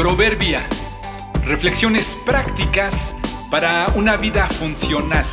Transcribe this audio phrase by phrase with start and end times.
[0.00, 0.66] Proverbia.
[1.44, 3.14] Reflexiones prácticas
[3.50, 5.26] para una vida funcional.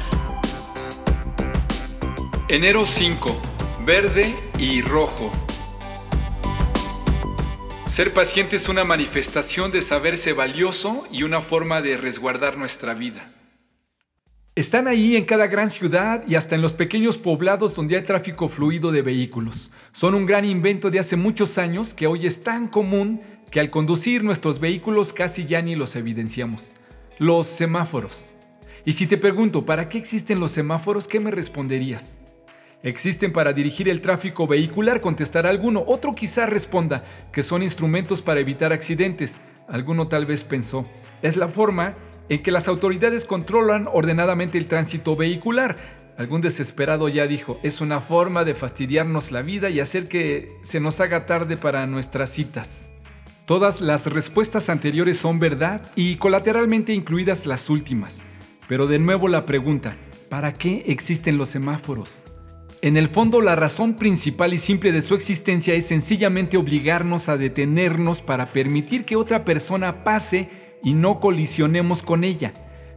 [2.49, 3.41] Enero 5.
[3.85, 5.31] Verde y rojo.
[7.85, 13.31] Ser paciente es una manifestación de saberse valioso y una forma de resguardar nuestra vida.
[14.57, 18.49] Están ahí en cada gran ciudad y hasta en los pequeños poblados donde hay tráfico
[18.49, 19.71] fluido de vehículos.
[19.93, 23.69] Son un gran invento de hace muchos años que hoy es tan común que al
[23.69, 26.73] conducir nuestros vehículos casi ya ni los evidenciamos.
[27.17, 28.35] Los semáforos.
[28.85, 31.07] Y si te pregunto, ¿para qué existen los semáforos?
[31.07, 32.19] ¿Qué me responderías?
[32.83, 35.83] Existen para dirigir el tráfico vehicular, contestará alguno.
[35.87, 39.41] Otro quizá responda que son instrumentos para evitar accidentes.
[39.67, 40.85] Alguno tal vez pensó,
[41.21, 41.95] es la forma
[42.29, 45.75] en que las autoridades controlan ordenadamente el tránsito vehicular.
[46.17, 50.79] Algún desesperado ya dijo, es una forma de fastidiarnos la vida y hacer que se
[50.79, 52.89] nos haga tarde para nuestras citas.
[53.47, 58.19] Todas las respuestas anteriores son verdad y colateralmente incluidas las últimas.
[58.67, 59.95] Pero de nuevo la pregunta,
[60.27, 62.25] ¿para qué existen los semáforos?
[62.81, 67.37] En el fondo la razón principal y simple de su existencia es sencillamente obligarnos a
[67.37, 70.49] detenernos para permitir que otra persona pase
[70.83, 72.51] y no colisionemos con ella.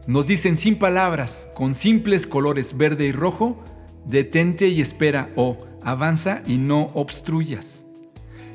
[0.05, 3.63] Nos dicen sin palabras, con simples colores verde y rojo,
[4.05, 7.80] detente y espera o avanza y no obstruyas.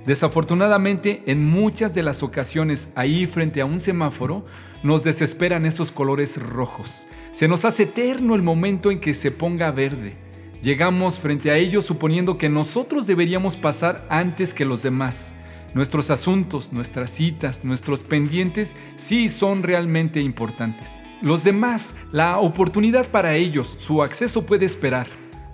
[0.06, 4.46] Desafortunadamente, en muchas de las ocasiones ahí frente a un semáforo,
[4.84, 7.08] nos desesperan esos colores rojos.
[7.32, 10.14] Se nos hace eterno el momento en que se ponga verde.
[10.62, 15.34] Llegamos frente a ellos suponiendo que nosotros deberíamos pasar antes que los demás.
[15.74, 20.96] Nuestros asuntos, nuestras citas, nuestros pendientes sí son realmente importantes.
[21.20, 25.08] Los demás, la oportunidad para ellos, su acceso puede esperar.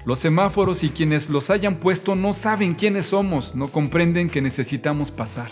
[0.04, 5.12] Los semáforos y quienes los hayan puesto no saben quiénes somos, no comprenden que necesitamos
[5.12, 5.50] pasar.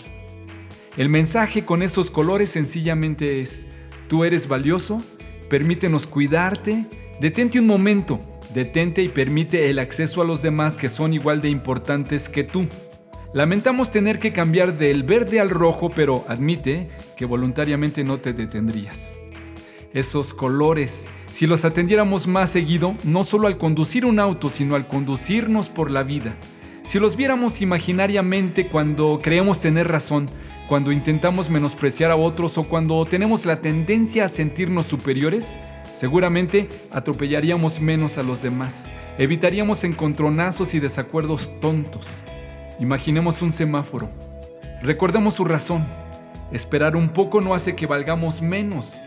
[0.97, 3.65] El mensaje con esos colores sencillamente es,
[4.09, 5.01] tú eres valioso,
[5.49, 6.85] permítenos cuidarte,
[7.21, 8.19] detente un momento,
[8.53, 12.67] detente y permite el acceso a los demás que son igual de importantes que tú.
[13.33, 19.17] Lamentamos tener que cambiar del verde al rojo, pero admite que voluntariamente no te detendrías.
[19.93, 21.05] Esos colores,
[21.41, 25.89] si los atendiéramos más seguido, no solo al conducir un auto, sino al conducirnos por
[25.89, 26.35] la vida.
[26.83, 30.27] Si los viéramos imaginariamente cuando creemos tener razón,
[30.67, 35.57] cuando intentamos menospreciar a otros o cuando tenemos la tendencia a sentirnos superiores,
[35.95, 42.05] seguramente atropellaríamos menos a los demás, evitaríamos encontronazos y desacuerdos tontos.
[42.79, 44.11] Imaginemos un semáforo.
[44.83, 45.87] Recordemos su razón.
[46.51, 49.01] Esperar un poco no hace que valgamos menos.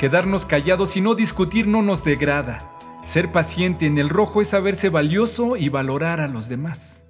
[0.00, 2.74] Quedarnos callados y no discutir no nos degrada.
[3.04, 7.04] Ser paciente en el rojo es saberse valioso y valorar a los demás.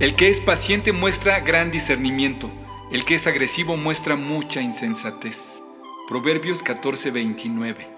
[0.00, 2.50] El que es paciente muestra gran discernimiento.
[2.90, 5.62] El que es agresivo muestra mucha insensatez.
[6.08, 7.93] Proverbios 14:29